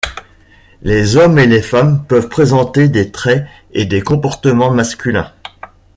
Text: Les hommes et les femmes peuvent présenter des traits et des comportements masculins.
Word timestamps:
Les 0.81 1.15
hommes 1.15 1.37
et 1.37 1.45
les 1.45 1.61
femmes 1.61 2.03
peuvent 2.07 2.27
présenter 2.27 2.89
des 2.89 3.11
traits 3.11 3.45
et 3.73 3.85
des 3.85 4.01
comportements 4.01 4.71
masculins. 4.71 5.31